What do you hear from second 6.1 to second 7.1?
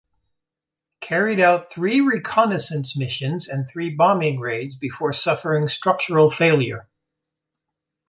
failure.